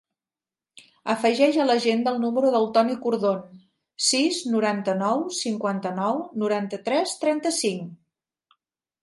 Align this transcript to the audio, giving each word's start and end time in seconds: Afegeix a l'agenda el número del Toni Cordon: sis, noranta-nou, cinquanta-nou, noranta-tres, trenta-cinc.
Afegeix 1.13 1.59
a 1.63 1.67
l'agenda 1.67 2.13
el 2.17 2.17
número 2.23 2.53
del 2.55 2.65
Toni 2.77 2.95
Cordon: 3.03 3.43
sis, 4.07 4.41
noranta-nou, 4.55 5.23
cinquanta-nou, 5.43 6.25
noranta-tres, 6.47 7.15
trenta-cinc. 7.27 8.59